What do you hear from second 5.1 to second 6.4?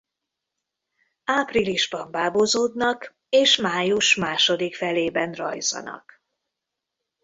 rajzanak.